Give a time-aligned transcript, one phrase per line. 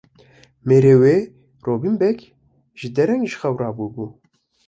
[0.67, 1.17] Mêrê wê
[1.67, 2.17] Robîn Beg
[2.79, 4.05] jî dereng ji xewê rabûbû.